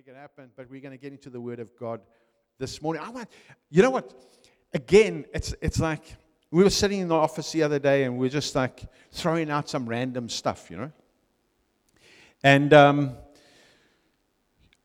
[0.00, 2.00] make it happen, but we're going to get into the Word of God
[2.58, 3.02] this morning.
[3.04, 3.28] I want,
[3.68, 4.14] you know what?
[4.72, 6.16] Again, it's it's like
[6.50, 9.50] we were sitting in the office the other day, and we are just like throwing
[9.50, 10.90] out some random stuff, you know.
[12.42, 13.12] And um,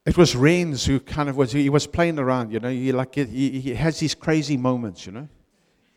[0.05, 2.69] it was Renz who kind of was he was playing around, you know.
[2.69, 5.29] He like he, he has these crazy moments, you know,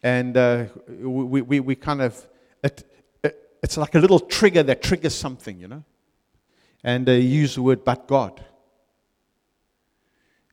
[0.01, 2.25] and uh, we, we we kind of
[2.63, 2.89] it,
[3.25, 5.83] it, it's like a little trigger that triggers something, you know.
[6.85, 8.45] And uh, use the word, but God.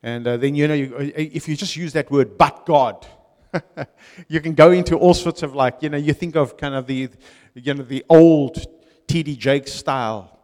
[0.04, 3.08] And uh, then, you know, you, uh, if you just use that word, but God,
[4.28, 6.88] you can go into all sorts of like, you know, you think of kind of
[6.88, 7.10] the,
[7.54, 8.66] you know, the old
[9.08, 9.36] T.D.
[9.36, 10.40] Jakes style,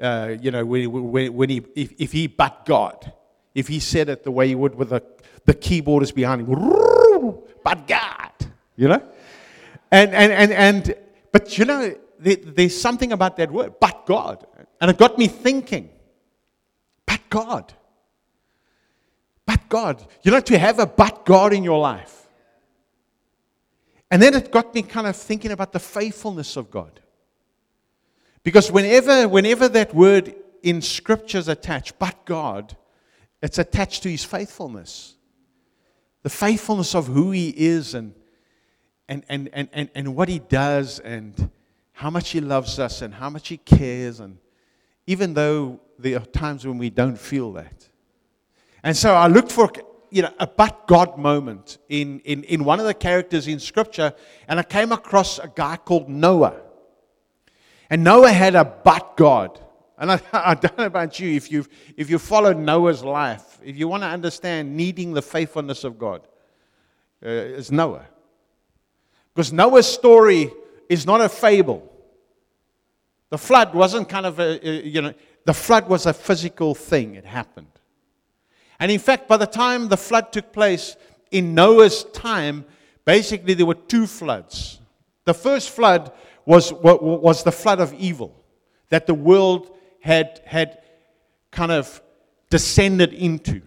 [0.00, 3.12] uh, you know, when, when, when he, if, if, he but God,
[3.54, 5.02] if he said it the way he would with the,
[5.44, 6.48] the keyboard is behind him,
[7.64, 8.32] but God,
[8.76, 9.02] you know?
[9.90, 10.94] And, and, and, and
[11.32, 14.46] but you know, there, there's something about that word, but God.
[14.80, 15.90] And it got me thinking,
[17.06, 17.72] but God.
[19.46, 20.04] But God.
[20.22, 22.22] You know, to have a but God in your life.
[24.10, 27.00] And then it got me kind of thinking about the faithfulness of God.
[28.42, 32.76] Because whenever, whenever that word in scripture is attached, but God,
[33.40, 35.14] it's attached to his faithfulness.
[36.22, 38.14] The faithfulness of who he is and,
[39.08, 41.50] and, and, and, and, and what he does and
[41.92, 44.20] how much he loves us and how much he cares.
[44.20, 44.38] And
[45.06, 47.88] even though there are times when we don't feel that.
[48.82, 49.70] And so I looked for
[50.10, 54.12] you know, a but God moment in, in, in one of the characters in Scripture,
[54.46, 56.60] and I came across a guy called Noah.
[57.88, 59.58] And Noah had a but God.
[59.96, 61.64] And I, I don't know about you, if you
[61.96, 66.22] if you follow Noah's life, if you want to understand needing the faithfulness of God,
[67.24, 68.06] uh, it's Noah.
[69.34, 70.52] Because Noah's story
[70.90, 71.90] is not a fable.
[73.30, 75.14] The flood wasn't kind of a, you know,
[75.46, 77.14] the flood was a physical thing.
[77.14, 77.71] It happened.
[78.80, 80.96] And in fact, by the time the flood took place
[81.30, 82.64] in Noah's time,
[83.04, 84.80] basically there were two floods.
[85.24, 86.12] The first flood
[86.44, 88.44] was, was the flood of evil
[88.88, 89.70] that the world
[90.00, 90.82] had, had
[91.50, 92.02] kind of
[92.50, 93.62] descended into,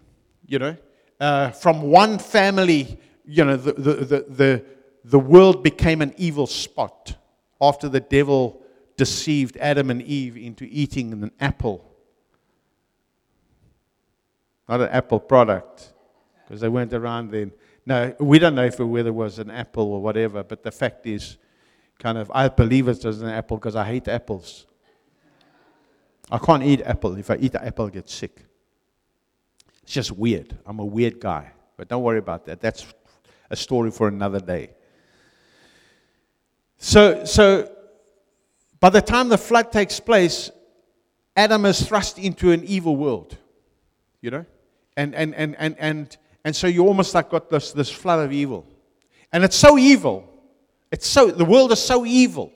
[0.45, 0.77] you know.
[1.19, 4.65] Uh, from one family, you know, the, the, the, the,
[5.05, 7.15] the world became an evil spot
[7.61, 8.61] after the devil
[8.97, 11.94] deceived Adam and Eve into eating an apple
[14.67, 15.93] not an Apple product,
[16.43, 17.51] because they went around then.
[17.85, 20.71] No, we don't know if it, whether it was an apple or whatever, but the
[20.71, 21.37] fact is,
[21.99, 24.65] kind of, I believe it was an apple because I hate apples.
[26.31, 27.15] I can't eat apple.
[27.15, 28.43] If I eat an apple, I get sick.
[29.83, 30.57] It's just weird.
[30.65, 31.51] I'm a weird guy.
[31.77, 32.59] But don't worry about that.
[32.59, 32.87] That's
[33.51, 34.71] a story for another day.
[36.79, 37.71] So, so
[38.79, 40.49] by the time the flood takes place,
[41.35, 43.37] Adam is thrust into an evil world.
[44.21, 44.45] You know?
[44.97, 48.31] And, and, and, and, and, and so you almost like got this, this flood of
[48.31, 48.65] evil.
[49.31, 50.29] And it's so evil.
[50.91, 52.53] It's so, the world is so evil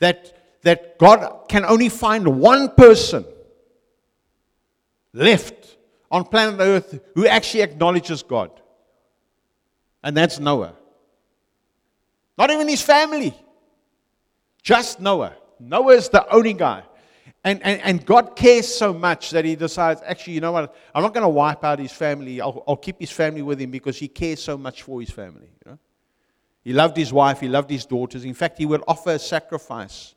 [0.00, 3.24] that, that God can only find one person
[5.12, 5.76] left
[6.10, 8.50] on planet Earth who actually acknowledges God.
[10.02, 10.74] And that's Noah.
[12.36, 13.34] Not even his family,
[14.62, 15.34] just Noah.
[15.58, 16.84] Noah is the only guy.
[17.44, 20.74] And, and, and God cares so much that he decides, actually, you know what?
[20.94, 22.40] I'm not going to wipe out his family.
[22.40, 25.48] I'll, I'll keep his family with him because he cares so much for his family.
[25.64, 25.78] You know?
[26.64, 28.24] He loved his wife, he loved his daughters.
[28.24, 30.14] In fact, he would offer a sacrifice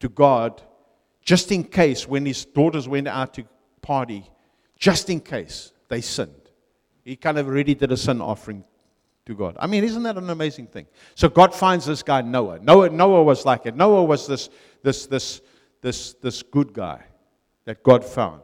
[0.00, 0.62] to God
[1.22, 3.44] just in case when his daughters went out to
[3.80, 4.30] party,
[4.78, 6.30] just in case they sinned.
[7.04, 8.64] He kind of already did a sin offering
[9.26, 9.56] to God.
[9.58, 10.86] I mean, isn't that an amazing thing?
[11.14, 12.58] So God finds this guy Noah.
[12.58, 13.74] Noah, Noah was like it.
[13.74, 14.50] Noah was this,
[14.82, 15.40] this, this
[15.84, 17.04] this, this good guy
[17.66, 18.40] that God found.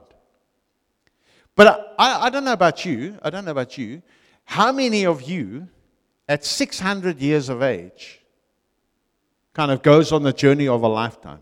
[1.57, 3.19] But I, I don't know about you.
[3.23, 4.03] I don't know about you.
[4.45, 5.67] How many of you
[6.29, 8.21] at 600 years of age
[9.55, 11.41] kind of goes on the journey of a lifetime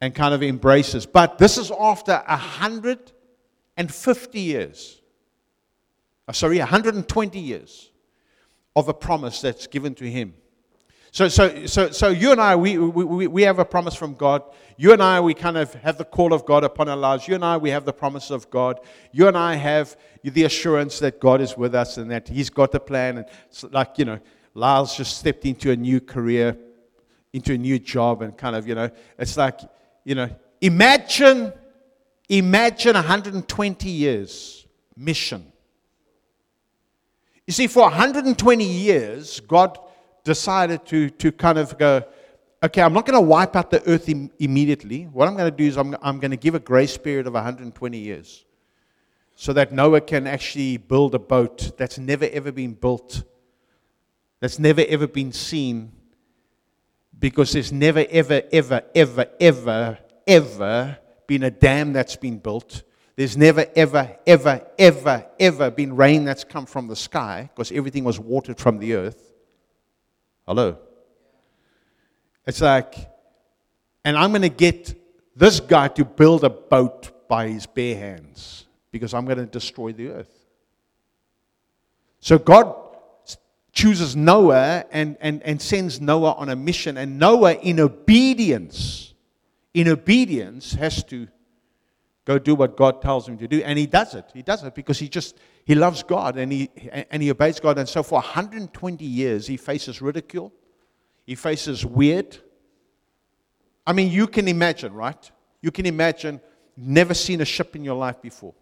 [0.00, 1.06] and kind of embraces?
[1.06, 5.00] But this is after 150 years.
[6.26, 7.92] Oh, sorry, 120 years
[8.74, 10.34] of a promise that's given to him.
[11.10, 14.42] So, so, so, so you and I, we, we, we have a promise from God.
[14.76, 17.26] You and I, we kind of have the call of God upon our lives.
[17.26, 18.80] You and I, we have the promise of God.
[19.12, 22.74] You and I have the assurance that God is with us and that He's got
[22.74, 23.18] a plan.
[23.18, 24.20] And like, you know,
[24.54, 26.56] Lyle's just stepped into a new career,
[27.32, 29.60] into a new job, and kind of, you know, it's like,
[30.04, 30.28] you know,
[30.60, 31.52] imagine,
[32.28, 34.66] imagine 120 years
[34.96, 35.52] mission.
[37.46, 39.78] You see, for 120 years, God
[40.28, 42.04] decided to, to kind of go,
[42.62, 45.04] okay, I'm not going to wipe out the earth Im- immediately.
[45.04, 47.32] What I'm going to do is I'm, I'm going to give a grace period of
[47.32, 48.44] 120 years
[49.34, 53.22] so that Noah can actually build a boat that's never ever been built,
[54.40, 55.92] that's never ever been seen,
[57.18, 62.82] because there's never ever, ever, ever, ever, ever been a dam that's been built.
[63.16, 68.04] There's never, ever, ever, ever, ever been rain that's come from the sky because everything
[68.04, 69.27] was watered from the earth.
[70.48, 70.78] Hello?
[72.46, 72.94] It's like,
[74.02, 74.98] and I'm going to get
[75.36, 79.92] this guy to build a boat by his bare hands because I'm going to destroy
[79.92, 80.46] the earth.
[82.20, 82.74] So God
[83.72, 89.12] chooses Noah and, and, and sends Noah on a mission, and Noah, in obedience,
[89.74, 91.28] in obedience, has to
[92.24, 94.24] go do what God tells him to do, and he does it.
[94.32, 95.36] He does it because he just
[95.68, 96.70] he loves God and he
[97.10, 100.50] and he obeys God, and so for 120 years he faces ridicule.
[101.26, 102.38] He faces weird.
[103.86, 105.30] I mean, you can imagine, right?
[105.60, 106.40] You can imagine
[106.74, 108.54] never seen a ship in your life before.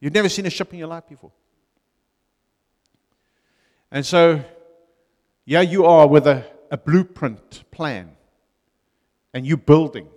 [0.00, 1.32] You've never seen a ship in your life before.
[3.90, 4.42] And so,
[5.44, 8.16] yeah, you are with a, a blueprint plan
[9.34, 10.08] and you building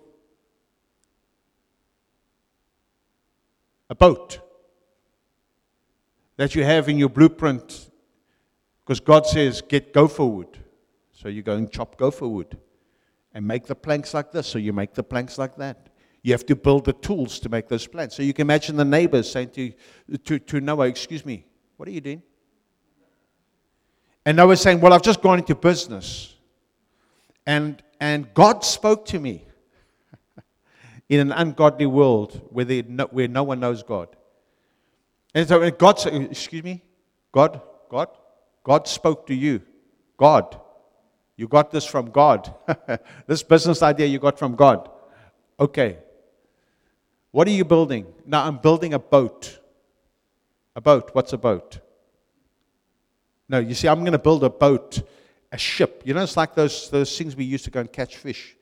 [3.89, 4.39] a boat
[6.37, 7.89] that you have in your blueprint
[8.83, 10.59] because God says, get gopher wood.
[11.11, 12.57] So you go and chop gopher wood
[13.33, 14.47] and make the planks like this.
[14.47, 15.89] So you make the planks like that.
[16.21, 18.15] You have to build the tools to make those planks.
[18.15, 19.73] So you can imagine the neighbors saying to,
[20.25, 21.45] to, to Noah, Excuse me,
[21.77, 22.21] what are you doing?
[24.25, 26.35] And Noah saying, Well, I've just gone into business.
[27.45, 29.46] And, and God spoke to me
[31.09, 34.09] in an ungodly world where, they, where no one knows God.
[35.33, 36.83] And so God Excuse me,
[37.31, 38.09] God, God,
[38.63, 39.61] God spoke to you.
[40.17, 40.59] God.
[41.37, 42.53] You got this from God.
[43.27, 44.89] this business idea you got from God.
[45.59, 45.99] Okay.
[47.31, 48.07] What are you building?
[48.25, 49.59] Now, I'm building a boat.
[50.75, 51.11] A boat.
[51.13, 51.79] What's a boat?
[53.47, 55.01] No, you see, I'm going to build a boat,
[55.51, 56.01] a ship.
[56.03, 58.56] You know, it's like those, those things we used to go and catch fish.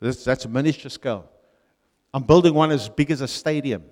[0.00, 1.28] That's a miniature scale.
[2.14, 3.84] I'm building one as big as a stadium.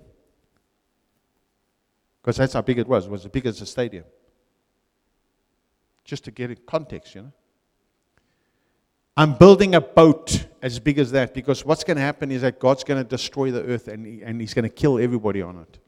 [2.21, 3.05] Because that's how big it was.
[3.05, 4.05] It was as big as a stadium
[6.07, 7.31] just to get in context, you know.
[9.17, 12.59] I'm building a boat as big as that because what's going to happen is that
[12.59, 15.57] God's going to destroy the earth and, he, and He's going to kill everybody on
[15.57, 15.79] it.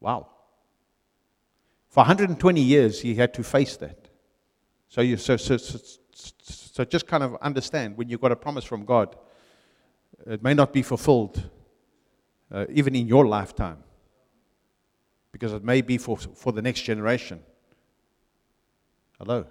[0.00, 0.28] Wow.
[1.88, 4.05] For 120 years, he had to face that.
[4.88, 5.78] So, you, so, so, so,
[6.12, 9.16] so just kind of understand when you've got a promise from God,
[10.26, 11.42] it may not be fulfilled
[12.50, 13.78] uh, even in your lifetime
[15.32, 17.40] because it may be for, for the next generation.
[19.18, 19.46] Hello?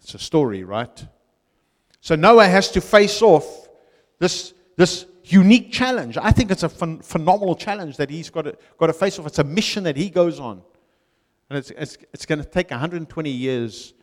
[0.00, 1.06] It's a story, right?
[2.00, 3.68] So Noah has to face off
[4.18, 6.18] this, this unique challenge.
[6.18, 9.26] I think it's a ph- phenomenal challenge that he's got to, got to face off.
[9.26, 10.62] It's a mission that he goes on.
[11.48, 13.94] And it's, it's, it's going to take 120 years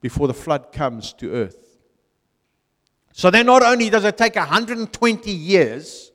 [0.00, 1.78] before the flood comes to earth.
[3.12, 6.08] So then, not only does it take 120 years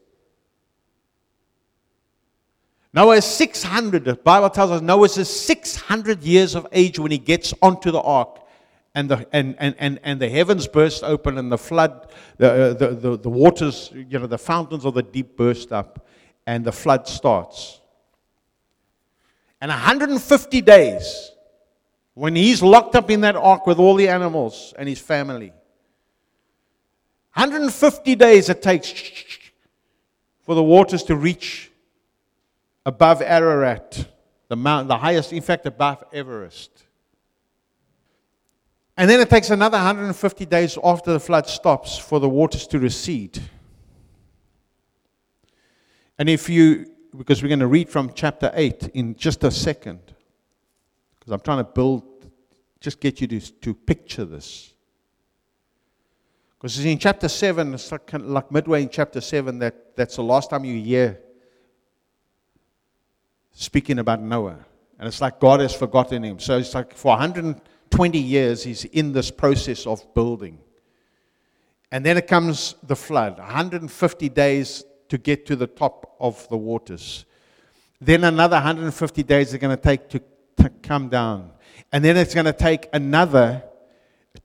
[2.93, 4.05] Noah is 600.
[4.05, 8.01] The Bible tells us Noah is 600 years of age when he gets onto the
[8.01, 8.39] ark.
[8.95, 12.73] And the, and, and, and, and the heavens burst open and the flood, the, uh,
[12.75, 16.05] the, the, the waters, you know, the fountains of the deep burst up
[16.45, 17.79] and the flood starts.
[19.59, 21.31] And 150 days,
[22.13, 25.51] when he's locked up in that ark with all the animals and his family,
[27.33, 28.93] 150 days it takes
[30.41, 31.71] for the waters to reach
[32.85, 34.07] above Ararat,
[34.49, 36.83] the mountain, the highest, in fact, above Everest.
[38.95, 42.79] And then it takes another 150 days after the flood stops for the waters to
[42.79, 43.41] recede.
[46.19, 46.85] And if you,
[47.17, 49.99] because we're going to read from chapter 8 in just a second,
[51.23, 52.03] because I'm trying to build,
[52.81, 54.73] just get you to, to picture this.
[56.57, 60.49] Because in chapter 7, it's like, like midway in chapter 7, that, that's the last
[60.49, 61.17] time you hear
[63.53, 64.57] speaking about Noah.
[64.99, 66.39] And it's like God has forgotten him.
[66.39, 70.59] So it's like for 120 years, he's in this process of building.
[71.89, 76.57] And then it comes the flood 150 days to get to the top of the
[76.57, 77.23] waters.
[78.01, 80.21] Then another 150 days are going to take to,
[80.69, 81.51] come down.
[81.91, 83.63] And then it's going to take another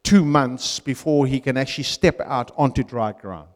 [0.03, 3.49] two months before he can actually step out onto dry ground.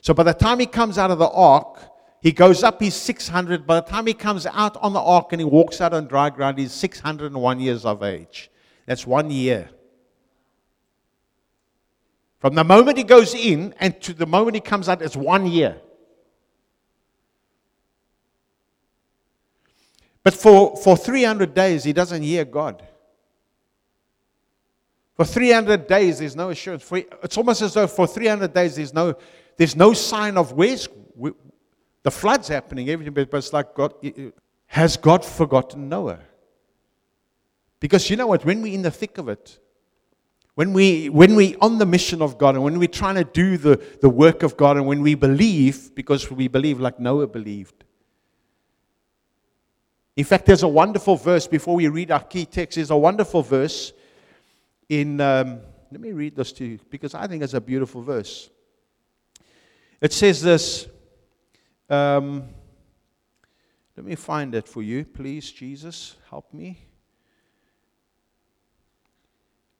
[0.00, 1.80] So by the time he comes out of the ark,
[2.20, 3.66] He goes up, he's 600.
[3.66, 6.30] By the time he comes out on the ark and he walks out on dry
[6.30, 8.50] ground, he's 601 years of age.
[8.86, 9.70] That's one year.
[12.40, 15.46] From the moment he goes in and to the moment he comes out, it's one
[15.46, 15.80] year.
[20.28, 22.86] But for, for 300 days, he doesn't hear God.
[25.14, 26.82] For 300 days, there's no assurance.
[26.82, 29.14] For, it's almost as though for 300 days, there's no,
[29.56, 30.86] there's no sign of where's
[32.02, 33.94] the flood's happening, everything, but it's like God,
[34.66, 36.20] has God forgotten Noah?
[37.80, 38.44] Because you know what?
[38.44, 39.58] When we're in the thick of it,
[40.56, 43.56] when, we, when we're on the mission of God and when we're trying to do
[43.56, 47.77] the, the work of God and when we believe, because we believe like Noah believed.
[50.18, 52.74] In fact, there's a wonderful verse before we read our key text.
[52.74, 53.92] There's a wonderful verse
[54.88, 55.60] in, um,
[55.92, 58.50] let me read this to you because I think it's a beautiful verse.
[60.00, 60.88] It says this.
[61.88, 62.48] Um,
[63.96, 66.16] let me find it for you, please, Jesus.
[66.28, 66.80] Help me.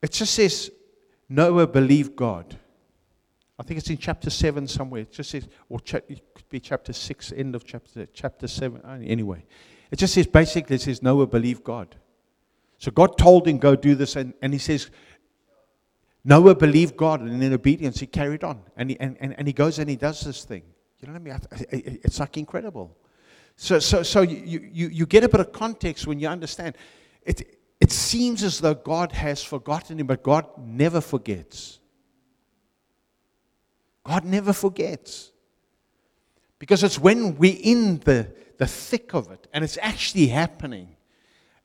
[0.00, 0.70] It just says
[1.28, 2.56] Noah believed God.
[3.58, 5.00] I think it's in chapter 7 somewhere.
[5.00, 8.80] It just says, or cha- it could be chapter 6, end of chapter, chapter 7.
[8.84, 9.44] Uh, anyway,
[9.90, 11.96] it just says basically, it says Noah believed God.
[12.78, 14.16] So God told him, go do this.
[14.16, 14.90] And, and he says,
[16.24, 17.20] Noah believed God.
[17.20, 18.60] And in obedience, he carried on.
[18.76, 20.62] And he, and, and, and he goes and he does this thing.
[21.00, 22.00] You know what I mean?
[22.04, 22.96] It's like incredible.
[23.56, 26.76] So, so, so you, you, you get a bit of context when you understand.
[27.22, 31.80] It, it seems as though God has forgotten him, but God never forgets.
[34.04, 35.32] God never forgets.
[36.58, 40.96] Because it's when we're in the, the thick of it and it's actually happening.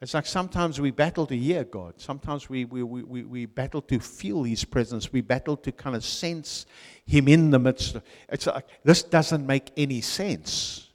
[0.02, 1.94] It's like sometimes we battle to hear God.
[1.98, 5.14] Sometimes we, we, we, we battle to feel His presence.
[5.14, 6.66] We battle to kind of sense
[7.06, 7.96] Him in the midst.
[7.96, 10.90] Of, it's like, this doesn't make any sense.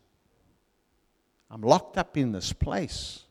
[1.51, 3.25] I'm locked up in this place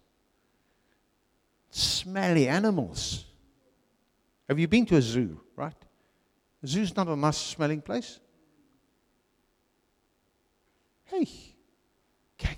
[1.70, 3.26] smelly animals.
[4.50, 5.76] Have you been to a zoo, right?
[6.64, 8.20] A zoo's not a nice smelling place.
[11.06, 11.28] Hey,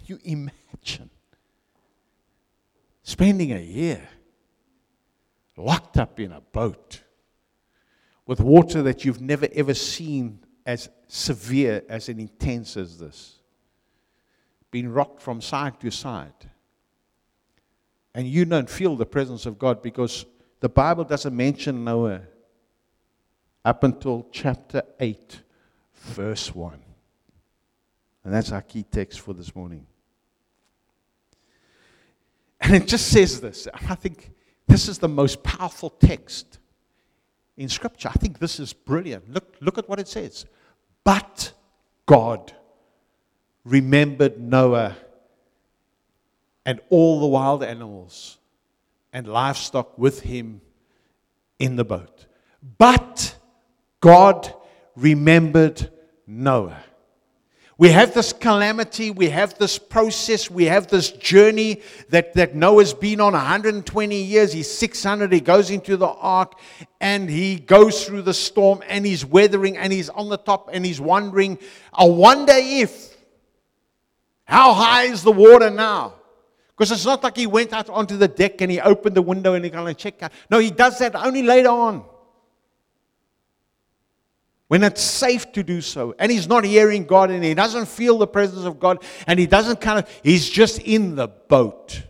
[0.10, 1.10] you imagine
[3.04, 4.08] spending a year
[5.56, 7.02] locked up in a boat
[8.26, 13.40] with water that you've never ever seen as severe, as intense as this?
[14.72, 16.50] Being rocked from side to side
[18.14, 20.26] and you don't feel the presence of God because
[20.60, 22.22] the Bible doesn't mention Noah
[23.64, 25.42] up until chapter 8,
[25.94, 26.84] verse 1.
[28.24, 29.86] And that's our key text for this morning.
[32.62, 33.68] And it just says this.
[33.74, 34.32] I think
[34.68, 36.60] this is the most powerful text
[37.58, 38.10] in Scripture.
[38.10, 39.32] I think this is brilliant.
[39.32, 40.46] Look, look at what it says.
[41.04, 41.54] But
[42.06, 42.54] God
[43.64, 44.96] remembered Noah
[46.66, 48.38] and all the wild animals
[49.12, 50.62] and livestock with him
[51.58, 52.26] in the boat.
[52.78, 53.36] But
[54.02, 54.54] God
[54.96, 55.92] remembered
[56.28, 56.84] Noah.
[57.80, 62.94] We have this calamity, we have this process, we have this journey that, that Noah's
[62.94, 64.52] been on 120 years.
[64.52, 66.60] He's 600, he goes into the ark
[67.00, 70.86] and he goes through the storm and he's weathering and he's on the top and
[70.86, 71.58] he's wondering,
[71.94, 73.16] I wonder if,
[74.44, 76.16] how high is the water now?
[76.72, 79.54] Because it's not like he went out onto the deck and he opened the window
[79.54, 80.34] and he kind of checked out.
[80.50, 82.04] No, he does that only later on.
[84.70, 86.14] When it's safe to do so.
[86.20, 89.48] And he's not hearing God and he doesn't feel the presence of God and he
[89.48, 92.04] doesn't kind of, he's just in the boat.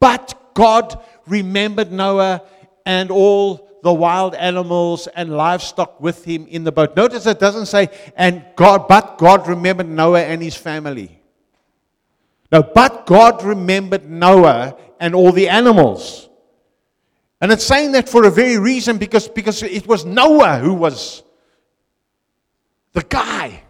[0.00, 2.42] But God remembered Noah
[2.84, 6.96] and all the wild animals and livestock with him in the boat.
[6.96, 11.20] Notice it doesn't say, and God, but God remembered Noah and his family.
[12.50, 16.28] No, but God remembered Noah and all the animals.
[17.40, 21.23] And it's saying that for a very reason because, because it was Noah who was
[22.94, 23.62] the guy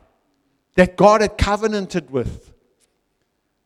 [0.76, 2.52] that God had covenanted with.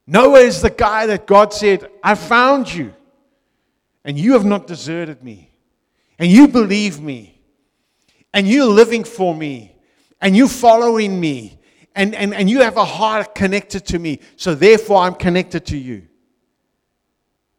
[0.06, 2.94] Noah is the guy that God said, I found you,
[4.04, 5.50] and you have not deserted me,
[6.18, 7.40] and you believe me,
[8.32, 9.76] and you're living for me,
[10.20, 11.58] and you're following me,
[11.94, 14.20] and, and, and you have a heart connected to me.
[14.36, 16.06] So therefore, I'm connected to you.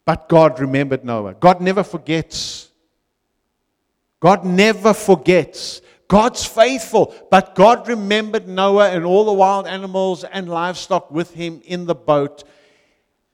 [0.06, 1.36] But God remembered Noah.
[1.36, 2.72] God never forgets.
[4.20, 5.82] God never forgets.
[6.10, 11.62] God's faithful, but God remembered Noah and all the wild animals and livestock with him
[11.64, 12.44] in the boat.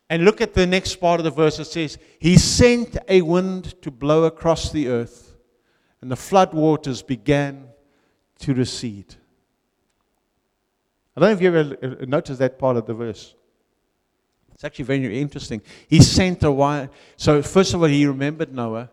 [0.10, 1.58] And look at the next part of the verse.
[1.58, 5.36] It says, He sent a wind to blow across the earth,
[6.02, 7.70] and the flood waters began
[8.40, 9.16] to recede.
[11.16, 13.36] I don't know if you ever uh, noticed that part of the verse.
[14.54, 15.62] It's actually very interesting.
[15.88, 16.90] He sent a while.
[17.16, 18.90] So, first of all, he remembered Noah.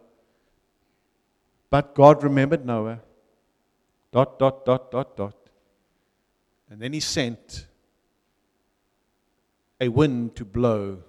[1.69, 3.01] But God remembered Noah.
[4.13, 5.37] Dot, dot, dot, dot, dot.
[6.71, 7.67] And then he sent
[9.81, 11.03] a wind to blow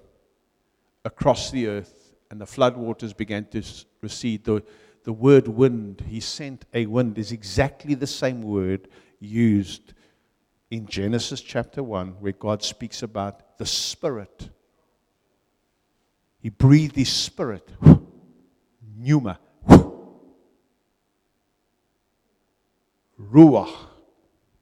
[1.05, 3.61] across the earth, and the floodwaters began to
[4.01, 4.45] recede.
[4.45, 4.63] The,
[5.03, 8.87] the word wind, he sent a wind, is exactly the same word
[9.19, 9.93] used
[10.71, 14.49] in Genesis chapter 1, where God speaks about the Spirit.
[16.39, 17.69] He breathed His Spirit,
[18.97, 19.39] pneuma,
[23.31, 23.73] ruach,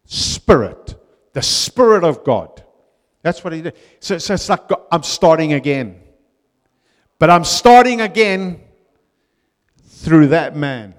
[0.05, 0.95] Spirit,
[1.33, 2.63] the Spirit of God.
[3.21, 3.75] That's what He did.
[3.99, 6.01] So, so it's like I'm starting again.
[7.19, 8.61] But I'm starting again
[10.01, 10.95] through that man.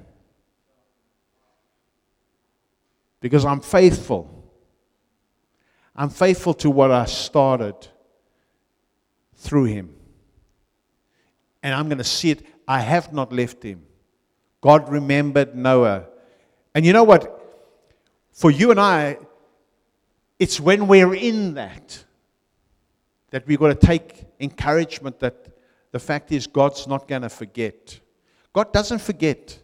[3.20, 4.32] Because I'm faithful.
[5.94, 7.74] I'm faithful to what I started
[9.34, 9.94] through him.
[11.62, 12.46] And I'm going to see it.
[12.66, 13.82] I have not left him.
[14.60, 16.06] God remembered Noah.
[16.74, 17.41] And you know what?
[18.32, 19.18] For you and I,
[20.38, 22.04] it's when we're in that
[23.30, 25.48] that we've got to take encouragement that
[25.90, 27.98] the fact is God's not going to forget.
[28.52, 29.58] God doesn't forget.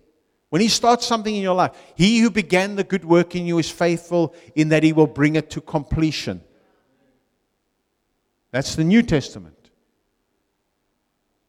[0.48, 3.58] When He starts something in your life, He who began the good work in you
[3.58, 6.42] is faithful in that He will bring it to completion.
[8.50, 9.54] That's the New Testament.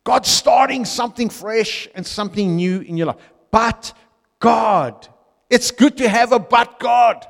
[0.04, 3.32] God's starting something fresh and something new in your life.
[3.52, 3.94] But
[4.40, 5.08] God,
[5.50, 7.26] it's good to have a but God.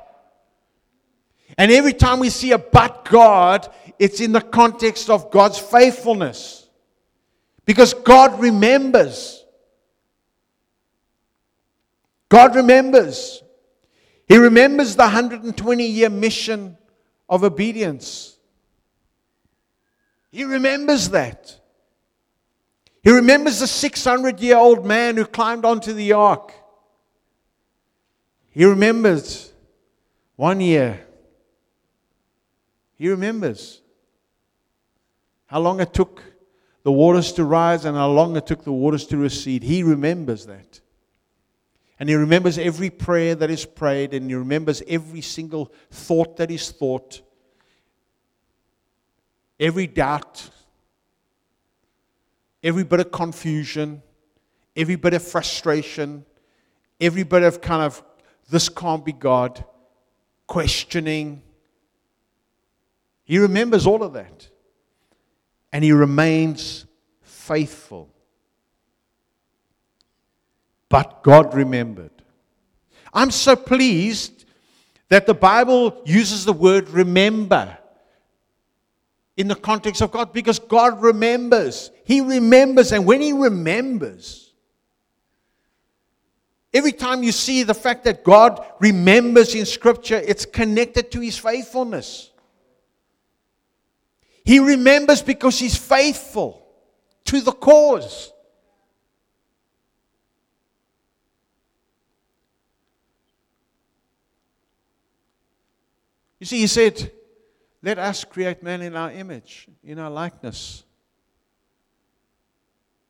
[1.56, 6.68] And every time we see a but God, it's in the context of God's faithfulness.
[7.64, 9.44] Because God remembers.
[12.28, 13.42] God remembers.
[14.26, 16.76] He remembers the 120 year mission
[17.28, 18.36] of obedience.
[20.30, 21.60] He remembers that.
[23.02, 26.54] He remembers the 600 year old man who climbed onto the ark.
[28.50, 29.52] He remembers
[30.36, 31.06] one year.
[32.96, 33.80] He remembers
[35.46, 36.22] how long it took
[36.82, 39.62] the waters to rise and how long it took the waters to recede.
[39.62, 40.80] He remembers that.
[41.98, 46.50] And he remembers every prayer that is prayed, and he remembers every single thought that
[46.50, 47.20] is thought,
[49.58, 50.48] every doubt,
[52.62, 54.02] every bit of confusion,
[54.74, 56.24] every bit of frustration,
[56.98, 58.02] every bit of kind of,
[58.50, 59.64] this can't be God,
[60.46, 61.42] questioning.
[63.24, 64.48] He remembers all of that.
[65.72, 66.84] And he remains
[67.22, 68.10] faithful
[70.90, 72.10] but God remembered.
[73.14, 74.44] I'm so pleased
[75.08, 77.78] that the Bible uses the word remember
[79.36, 81.90] in the context of God because God remembers.
[82.04, 84.49] He remembers, and when He remembers,
[86.72, 91.38] every time you see the fact that God remembers in Scripture, it's connected to His
[91.38, 92.30] faithfulness.
[94.44, 96.66] He remembers because He's faithful
[97.26, 98.32] to the cause.
[106.40, 107.12] You see, he said,
[107.82, 110.84] Let us create man in our image, in our likeness,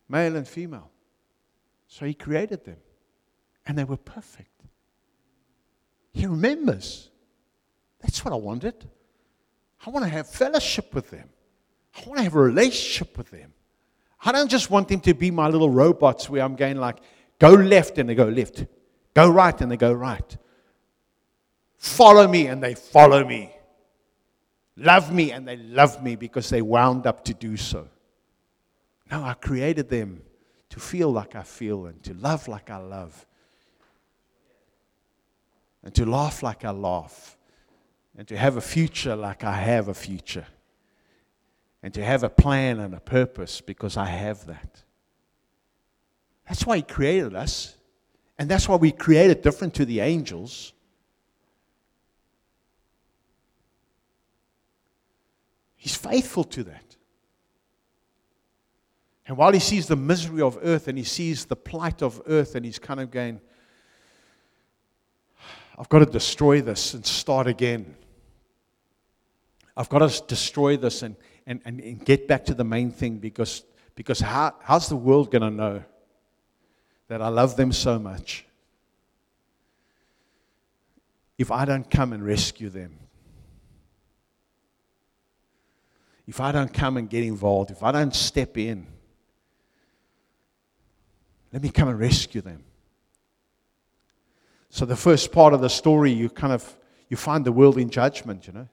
[0.09, 0.91] male and female.
[1.87, 2.77] So he created them,
[3.71, 4.51] and they were perfect.
[6.11, 7.09] He remembers.
[8.01, 8.75] That's what I wanted.
[9.87, 11.29] I want to have fellowship with them.
[11.97, 13.53] I want to have a relationship with them.
[14.25, 16.97] I don't just want them to be my little robots where I'm going like,
[17.39, 18.67] go left and they go left,
[19.15, 20.37] go right and they go right.
[21.79, 23.55] Follow me, and they follow me.
[24.77, 27.87] Love me, and they love me because they wound up to do so.
[29.13, 30.23] No, I created them
[30.71, 33.27] to feel like I feel, and to love like I love,
[35.83, 37.37] and to laugh like I laugh,
[38.17, 40.47] and to have a future like I have a future,
[41.83, 44.83] and to have a plan and a purpose because I have that.
[46.49, 47.77] That's why He created us,
[48.39, 50.73] and that's why we created different to the angels.
[55.77, 56.91] He's faithful to that.
[59.27, 62.57] And while he sees the misery of earth and he sees the plight of earth,
[62.57, 63.41] and he's kind of going,
[65.81, 67.97] I've got to destroy this and start again.
[69.75, 71.17] I've got to destroy this and,
[71.47, 73.65] and, and, and get back to the main thing because,
[73.95, 75.83] because how, how's the world going to know
[77.09, 78.45] that I love them so much
[81.39, 82.99] if I don't come and rescue them?
[86.31, 88.87] if I don't come and get involved, if I don't step in,
[91.53, 92.63] let me come and rescue them.
[94.71, 96.77] So the first part of the story, you kind of
[97.09, 98.69] you find the world in judgment, you know.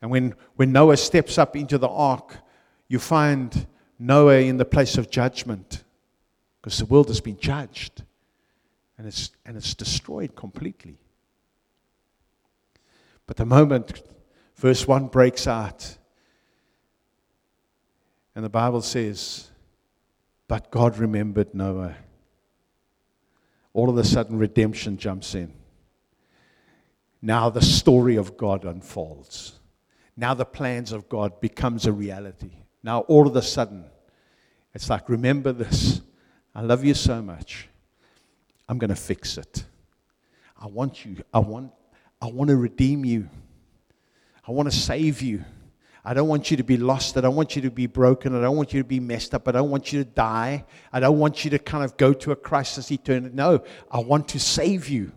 [0.00, 2.36] And when, when Noah steps up into the ark,
[2.88, 3.66] you find
[3.98, 5.84] Noah in the place of judgment
[6.60, 8.02] because the world has been judged
[8.96, 10.98] and it's, and it's destroyed completely.
[13.26, 14.02] But the moment
[14.56, 15.98] verse 1 breaks out,
[18.34, 19.50] and the Bible says,
[20.46, 21.96] But God remembered Noah.
[23.72, 25.52] All of a sudden, redemption jumps in.
[27.20, 29.58] Now the story of God unfolds.
[30.16, 32.50] Now the plans of God becomes a reality.
[32.82, 33.84] Now all of a sudden,
[34.74, 36.00] it's like, remember this.
[36.54, 37.68] I love you so much.
[38.68, 39.64] I'm going to fix it.
[40.60, 41.16] I want you.
[41.32, 41.72] I want,
[42.20, 43.28] I want to redeem you.
[44.46, 45.44] I want to save you.
[46.04, 47.16] I don't want you to be lost.
[47.16, 48.34] I don't want you to be broken.
[48.34, 49.46] I don't want you to be messed up.
[49.48, 50.64] I don't want you to die.
[50.92, 53.34] I don't want you to kind of go to a crisis eternity.
[53.34, 55.12] No, I want to save you.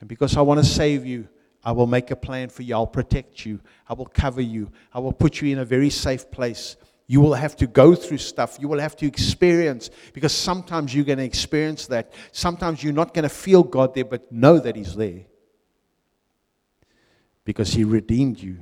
[0.00, 1.28] And because I want to save you,
[1.64, 2.74] I will make a plan for you.
[2.76, 3.60] I'll protect you.
[3.88, 4.70] I will cover you.
[4.94, 6.76] I will put you in a very safe place.
[7.08, 8.58] You will have to go through stuff.
[8.60, 12.12] You will have to experience, because sometimes you're going to experience that.
[12.32, 15.22] Sometimes you're not going to feel God there, but know that He's there.
[17.44, 18.58] Because He redeemed you.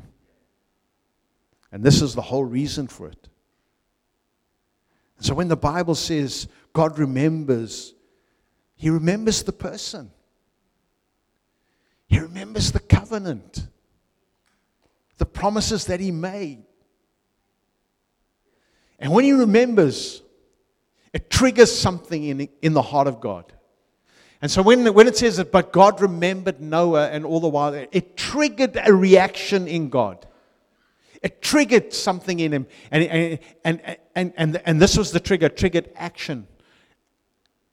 [1.75, 3.29] And this is the whole reason for it.
[5.19, 7.95] So when the Bible says God remembers,
[8.77, 10.13] He remembers the person.
[12.07, 13.67] He remembers the covenant,
[15.19, 16.63] the promises that he made.
[19.01, 20.23] And when he remembers,
[21.13, 23.53] it triggers something in, in the heart of God.
[24.41, 27.75] And so when, when it says that, but God remembered Noah and all the while,
[27.75, 30.25] it triggered a reaction in God.
[31.25, 32.67] It triggered something in him.
[32.91, 36.47] And, and, and, and, and, and this was the trigger, triggered action.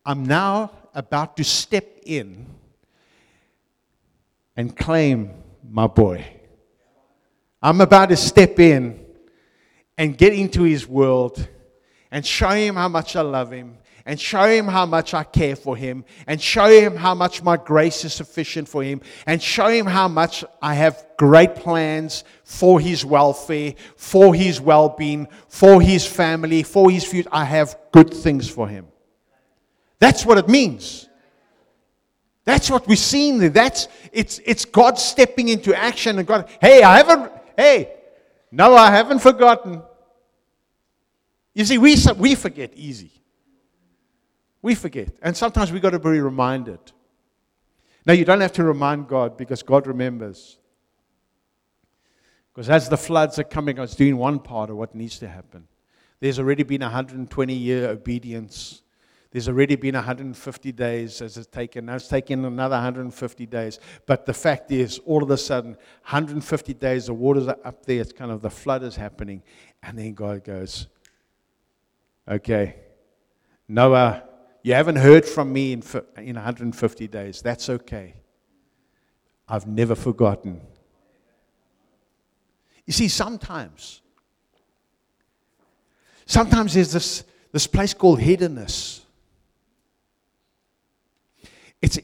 [0.06, 2.48] I'm now about to step in
[4.56, 5.32] and claim
[5.70, 6.26] my boy.
[7.62, 9.06] I'm about to step in
[9.98, 11.46] and get into his world
[12.10, 15.56] and show him how much I love him and show him how much I care
[15.56, 19.68] for him and show him how much my grace is sufficient for him and show
[19.68, 25.82] him how much I have great plans for his welfare, for his well being, for
[25.82, 27.30] his family, for his future.
[27.32, 28.88] I have good things for him.
[30.00, 31.08] That's what it means.
[32.44, 33.50] That's what we're seeing there.
[33.50, 37.94] That's it's it's God stepping into action and God, hey, I haven't, hey,
[38.52, 39.84] no, I haven't forgotten.
[41.54, 43.21] You see, we we forget easy.
[44.62, 45.10] We forget.
[45.22, 46.80] And sometimes we've got to be reminded.
[48.06, 50.58] Now, you don't have to remind God because God remembers.
[52.54, 55.28] Because as the floods are coming, I was doing one part of what needs to
[55.28, 55.68] happen.
[56.20, 58.82] There's already been 120 year obedience
[59.32, 61.86] there's already been 150 days as it's taken.
[61.86, 63.80] Now it's taken another 150 days.
[64.06, 65.72] But the fact is, all of a sudden,
[66.02, 68.02] 150 days, the waters are up there.
[68.02, 69.42] It's kind of the flood is happening.
[69.82, 70.88] And then God goes,
[72.28, 72.76] Okay,
[73.70, 74.24] Noah,
[74.64, 75.84] you haven't heard from me in,
[76.18, 77.42] in 150 days.
[77.42, 78.16] That's okay.
[79.48, 80.62] I've never forgotten.
[82.86, 84.02] You see, sometimes,
[86.26, 89.02] sometimes there's this, this place called hiddenness
[91.82, 92.00] it's,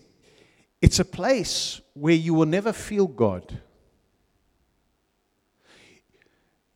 [0.82, 3.60] it's a place where you will never feel God.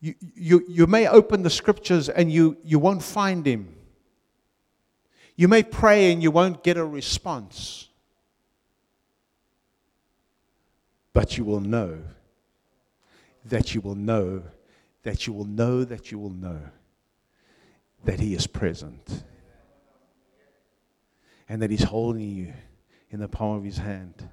[0.00, 3.74] You, you, you may open the scriptures and you, you won't find Him.
[5.36, 7.88] You may pray and you won't get a response.
[11.12, 11.98] But you will know
[13.44, 14.42] that you will know
[15.02, 16.60] that you will know that you will know
[18.04, 19.24] that He is present
[21.48, 22.52] and that He's holding you
[23.12, 24.28] in the palm of his hand.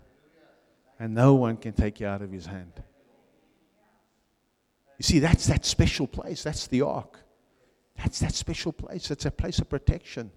[0.99, 2.71] And no one can take you out of his hand.
[4.97, 6.43] You see, that's that special place.
[6.43, 7.19] That's the ark.
[7.97, 9.11] That's that special place.
[9.11, 10.31] It's a place of protection.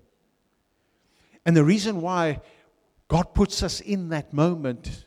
[1.44, 2.40] And the reason why
[3.08, 5.04] God puts us in that moment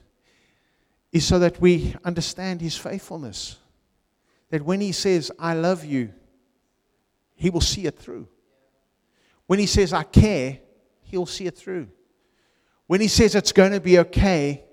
[1.11, 3.57] is so that we understand his faithfulness.
[4.49, 6.13] That when he says, I love you,
[7.35, 8.27] he will see it through.
[9.47, 10.59] When he says, I care,
[11.03, 11.87] he'll see it through.
[12.87, 14.63] When he says it's going to be okay,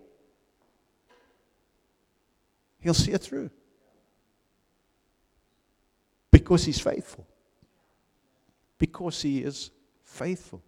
[2.81, 3.51] he'll see it through.
[6.31, 7.27] Because he's faithful.
[8.79, 9.70] Because he is
[10.03, 10.62] faithful.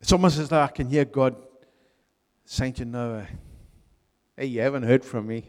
[0.00, 1.36] It's almost as though I can hear God
[2.44, 3.26] saying to Noah,
[4.36, 5.44] Hey, you haven't heard from me.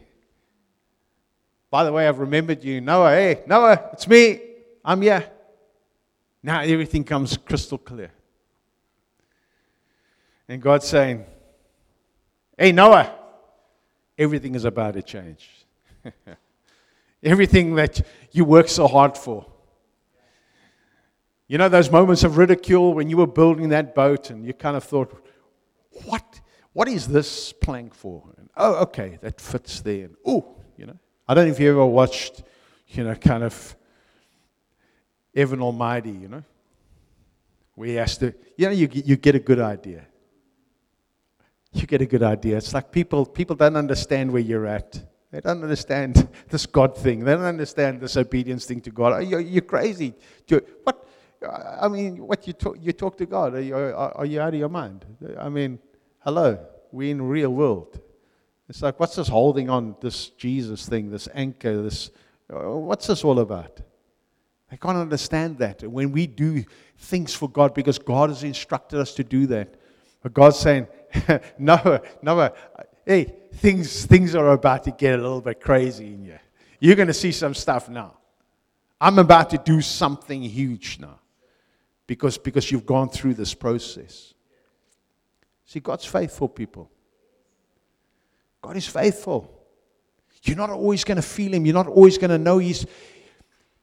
[1.70, 2.80] By the way, I've remembered you.
[2.80, 4.40] Noah, hey, Noah, it's me.
[4.84, 5.30] I'm here.
[6.42, 8.10] Now everything comes crystal clear.
[10.48, 11.26] And God's saying,
[12.56, 13.14] Hey, Noah,
[14.16, 15.48] everything is about to change.
[17.22, 18.00] everything that
[18.32, 19.46] you work so hard for.
[21.48, 24.76] You know those moments of ridicule when you were building that boat and you kind
[24.76, 25.24] of thought,
[26.04, 26.40] what,
[26.74, 28.22] what is this plank for?
[28.36, 30.10] And, oh, okay, that fits there.
[30.26, 30.98] Oh, you know.
[31.26, 32.42] I don't know if you ever watched,
[32.88, 33.76] you know, kind of
[35.34, 36.44] Evan Almighty, you know,
[37.74, 40.04] where he has to, you know, you, you get a good idea.
[41.72, 42.58] You get a good idea.
[42.58, 45.02] It's like people, people don't understand where you're at.
[45.30, 47.24] They don't understand this God thing.
[47.24, 49.26] They don't understand this obedience thing to God.
[49.26, 50.14] You're, you're crazy.
[50.84, 50.97] What?
[51.46, 53.54] I mean, what you talk, you talk to God?
[53.54, 55.04] Are you, are, are you out of your mind?
[55.38, 55.78] I mean,
[56.20, 56.58] hello,
[56.90, 58.00] we're in real world.
[58.68, 62.10] It's like, what's this holding on, this Jesus thing, this anchor, this,
[62.52, 63.80] uh, what's this all about?
[64.70, 65.82] They can't understand that.
[65.84, 66.64] When we do
[66.98, 69.74] things for God, because God has instructed us to do that,
[70.22, 70.88] but God's saying,
[71.58, 76.24] Noah, Noah, uh, hey, things, things are about to get a little bit crazy in
[76.24, 76.38] you.
[76.80, 78.16] You're going to see some stuff now.
[79.00, 81.20] I'm about to do something huge now
[82.08, 84.34] because, because you've gone through this process.
[85.66, 86.90] See, God's faithful, people.
[88.62, 89.54] God is faithful.
[90.42, 91.66] You're not always going to feel Him.
[91.66, 92.86] You're not always going to know He's,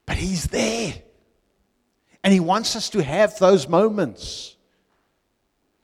[0.05, 0.95] but He's there.
[2.23, 4.57] And He wants us to have those moments.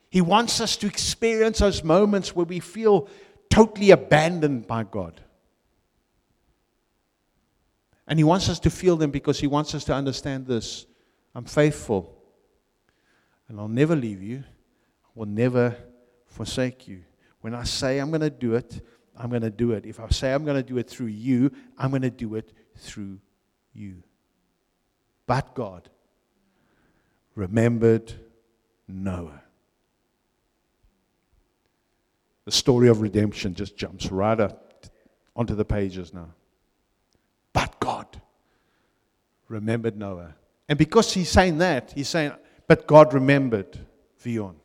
[0.10, 3.08] He wants us to experience those moments where we feel
[3.52, 5.22] totally abandoned by God.
[8.08, 10.88] And He wants us to feel them because He wants us to understand this
[11.36, 12.18] I'm faithful,
[13.52, 14.46] and I'll never leave you,
[15.06, 15.76] I will never
[16.26, 17.02] forsake you.
[17.42, 18.80] When I say I'm going to do it,
[19.18, 19.86] I'm going to do it.
[19.86, 22.54] If I say I'm going to do it through you, I'm going to do it
[22.78, 23.20] through
[23.74, 24.04] you.
[25.28, 25.90] But God
[27.36, 28.14] remembered
[28.88, 29.42] Noah.
[32.46, 34.86] The story of redemption just jumps right up
[35.36, 36.30] onto the pages now.
[37.52, 38.22] But God
[39.50, 40.36] remembered Noah.
[40.70, 42.32] And because he's saying that, he's saying,
[42.72, 43.78] but God remembered
[44.24, 44.56] Vion.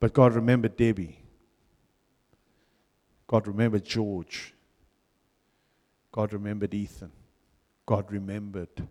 [0.00, 1.20] But God remembered Debbie.
[3.26, 4.54] God remembered George.
[6.10, 7.12] God remembered Ethan.
[7.84, 8.88] God remembered.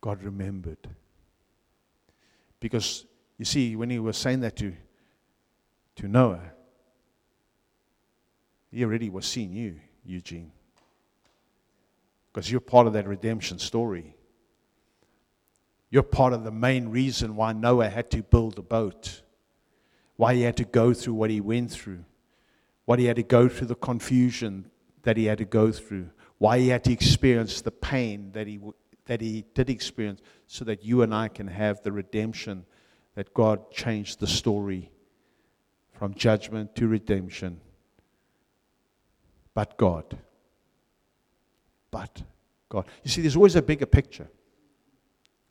[0.00, 0.88] God remembered.
[2.58, 3.04] Because,
[3.38, 4.74] you see, when he was saying that to,
[5.94, 6.42] to Noah,
[8.72, 10.50] he already was seeing you, Eugene.
[12.32, 14.14] Because you're part of that redemption story.
[15.90, 19.22] You're part of the main reason why Noah had to build a boat,
[20.16, 22.04] why he had to go through what he went through,
[22.84, 24.70] why he had to go through the confusion
[25.02, 28.60] that he had to go through, why he had to experience the pain that he,
[29.06, 32.64] that he did experience, so that you and I can have the redemption
[33.16, 34.92] that God changed the story
[35.92, 37.60] from judgment to redemption.
[39.52, 40.16] But God.
[41.90, 42.22] But
[42.68, 42.86] God.
[43.02, 44.28] You see, there's always a bigger picture.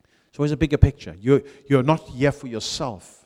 [0.04, 1.15] There's always a bigger picture.
[1.19, 3.25] You're, you're not here for yourself.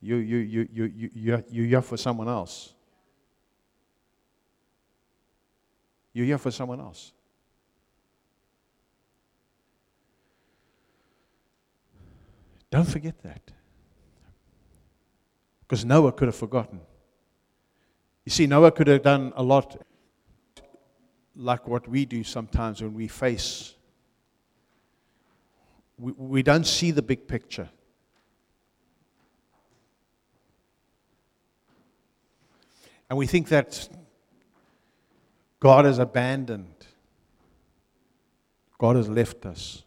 [0.00, 2.74] You, you, you, you, you, you're, you're here for someone else.
[6.12, 7.12] You're here for someone else.
[12.70, 13.42] Don't forget that.
[15.62, 16.80] Because Noah could have forgotten.
[18.24, 19.80] You see, Noah could have done a lot
[21.36, 23.74] like what we do sometimes when we face
[26.00, 27.68] we, we don't see the big picture.
[33.08, 33.88] And we think that
[35.58, 36.86] God has abandoned,
[38.78, 39.82] God has left us,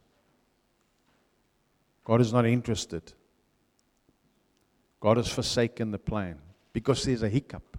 [2.04, 3.14] God is not interested,
[5.00, 6.38] God has forsaken the plan
[6.74, 7.78] because there's a hiccup,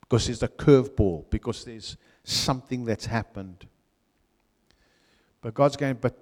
[0.00, 3.66] because there's a curveball, because there's something that's happened.
[5.40, 6.18] But God's going, but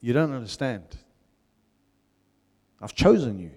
[0.00, 0.84] you don't understand.
[2.80, 3.50] I've chosen you.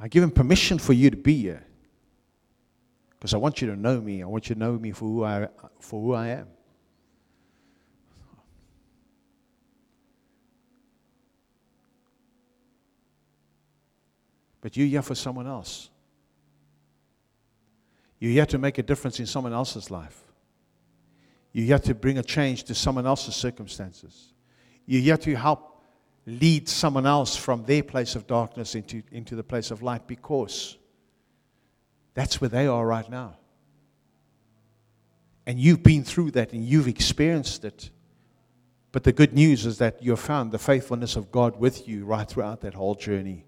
[0.00, 1.62] I've given permission for you to be here.
[3.10, 4.22] Because I want you to know me.
[4.22, 5.48] I want you to know me for who I,
[5.78, 6.48] for who I am.
[14.62, 15.90] But you're here for someone else.
[18.22, 20.16] You're here to make a difference in someone else's life.
[21.50, 24.32] You have to bring a change to someone else's circumstances.
[24.86, 25.82] You have to help
[26.24, 30.78] lead someone else from their place of darkness into, into the place of light because
[32.14, 33.38] that's where they are right now.
[35.44, 37.90] And you've been through that and you've experienced it.
[38.92, 42.28] But the good news is that you've found the faithfulness of God with you right
[42.28, 43.46] throughout that whole journey.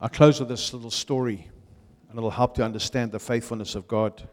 [0.00, 1.50] I'll close with this little story,
[2.08, 4.28] and it'll help to understand the faithfulness of God.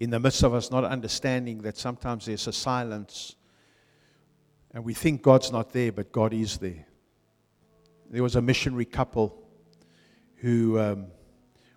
[0.00, 3.36] In the midst of us not understanding that sometimes there's a silence,
[4.74, 6.84] and we think God's not there, but God is there.
[8.10, 9.40] There was a missionary couple
[10.38, 11.06] who um,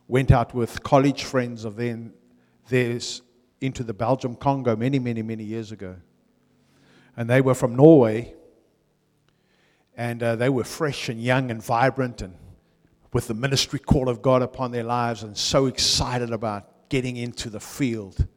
[0.08, 3.22] went out with college friends of theirs
[3.62, 5.96] into the Belgium Congo many, many, many years ago.
[7.16, 8.34] And they were from Norway,
[9.96, 12.34] and uh, they were fresh and young and vibrant and
[13.12, 17.50] with the ministry call of God upon their lives and so excited about getting into
[17.50, 18.28] the field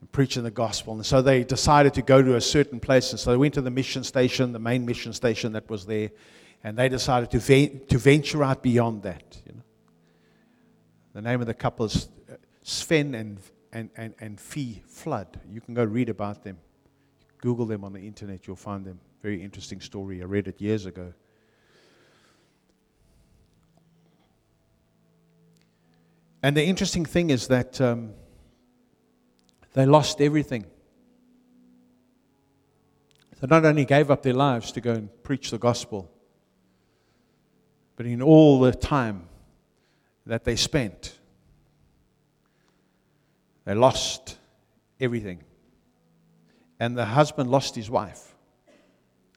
[0.00, 0.94] and preaching the gospel.
[0.94, 3.10] And so they decided to go to a certain place.
[3.10, 6.10] And so they went to the mission station, the main mission station that was there,
[6.64, 9.40] and they decided to, ven- to venture out beyond that.
[9.46, 9.62] You know?
[11.14, 13.38] The name of the couple is uh, Sven and,
[13.72, 15.40] and, and, and Fee Flood.
[15.50, 16.58] You can go read about them.
[17.38, 19.00] Google them on the internet, you'll find them.
[19.20, 20.22] Very interesting story.
[20.22, 21.12] I read it years ago.
[26.42, 28.14] And the interesting thing is that um,
[29.74, 30.66] they lost everything.
[33.40, 36.10] They not only gave up their lives to go and preach the gospel,
[37.96, 39.28] but in all the time
[40.26, 41.18] that they spent,
[43.64, 44.38] they lost
[45.00, 45.44] everything.
[46.80, 48.34] And the husband lost his wife.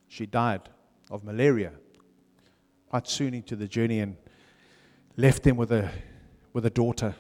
[0.07, 0.61] She died
[1.11, 1.73] of malaria
[2.89, 4.17] quite soon into the journey and
[5.17, 5.91] left him with a
[6.55, 7.13] with a daughter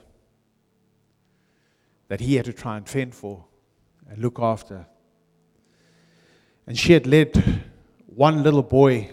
[2.07, 3.43] that he had to try and fend for
[4.09, 4.87] and look after.
[6.65, 7.63] And she had led
[8.05, 9.11] one little boy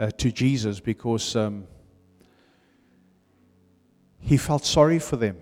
[0.00, 1.68] uh, to Jesus because um,
[4.18, 5.36] he felt sorry for them.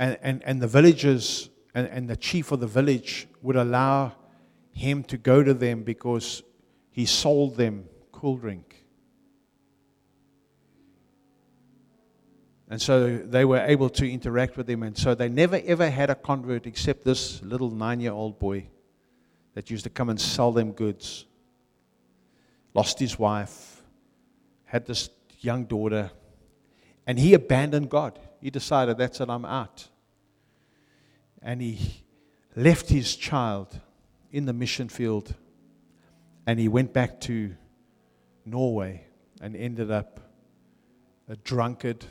[0.00, 4.16] And, and, and the villagers and, and the chief of the village would allow
[4.72, 6.42] him to go to them because
[6.90, 8.81] he sold them cool drink.
[12.72, 14.82] And so they were able to interact with him.
[14.82, 18.66] And so they never ever had a convert except this little nine year old boy
[19.52, 21.26] that used to come and sell them goods.
[22.72, 23.82] Lost his wife,
[24.64, 26.12] had this young daughter,
[27.06, 28.18] and he abandoned God.
[28.40, 29.88] He decided, that's it, I'm out.
[31.42, 32.04] And he
[32.56, 33.78] left his child
[34.30, 35.34] in the mission field
[36.46, 37.54] and he went back to
[38.46, 39.04] Norway
[39.42, 40.20] and ended up
[41.28, 42.06] a drunkard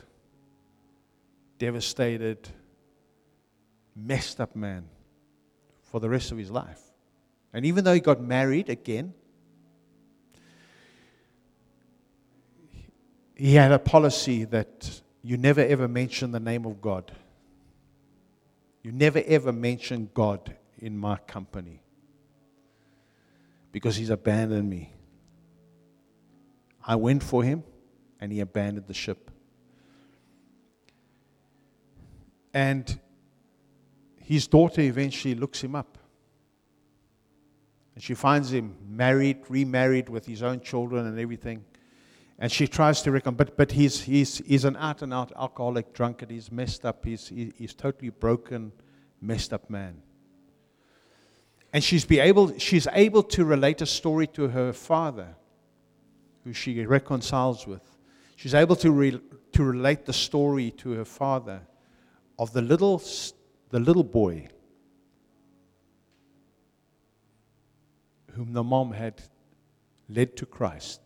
[1.62, 2.48] devastated,
[3.94, 4.84] messed up man
[5.84, 6.80] for the rest of his life.
[7.52, 9.14] And even though he got married again,
[13.36, 17.12] he had a policy that you never ever mention the name of God.
[18.82, 21.80] You never ever mention God in my company
[23.70, 24.92] because he's abandoned me.
[26.84, 27.62] I went for him
[28.18, 29.31] and he abandoned the ship.
[32.54, 32.98] And
[34.20, 35.98] his daughter eventually looks him up.
[37.94, 41.64] And she finds him married, remarried with his own children and everything.
[42.38, 45.92] And she tries to reckon, but, but he's, he's, he's an out and out alcoholic,
[45.92, 46.30] drunkard.
[46.30, 47.04] He's messed up.
[47.04, 48.72] He's, he, he's totally broken,
[49.20, 50.00] messed up man.
[51.72, 55.36] And she's, be able, she's able to relate a story to her father,
[56.44, 57.82] who she reconciles with.
[58.36, 59.20] She's able to, re,
[59.52, 61.62] to relate the story to her father
[62.38, 63.02] of the little,
[63.70, 64.48] the little boy
[68.32, 69.20] whom the mom had
[70.08, 71.00] led to Christ,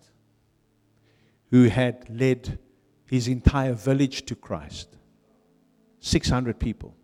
[1.51, 2.59] who had led
[3.07, 4.97] his entire village to Christ
[6.01, 6.95] 600 people.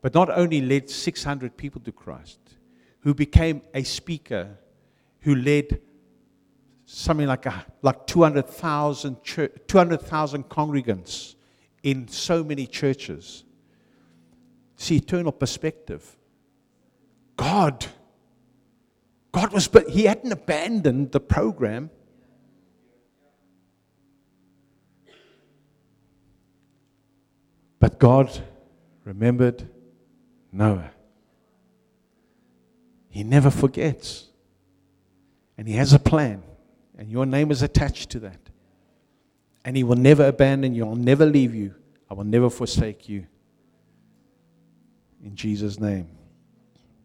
[0.00, 2.38] But not only led 600 people to Christ,
[3.00, 4.58] who became a speaker
[5.20, 5.80] who led
[6.86, 10.00] something like, a, like 200,000 200,
[10.48, 11.34] congregants
[11.84, 13.44] in so many churches.
[14.76, 16.16] See, eternal perspective.
[17.36, 17.86] God,
[19.30, 21.90] God was, but He hadn't abandoned the program.
[27.78, 28.42] But God
[29.04, 29.68] remembered
[30.50, 30.90] Noah.
[33.10, 34.30] He never forgets.
[35.58, 36.42] And He has a plan.
[36.96, 38.43] And your name is attached to that.
[39.64, 40.84] And He will never abandon you.
[40.84, 41.74] I'll never leave you.
[42.10, 43.26] I will never forsake you.
[45.22, 46.08] In Jesus' name.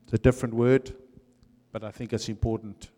[0.03, 0.93] It's a different word,
[1.72, 2.89] but I think it's important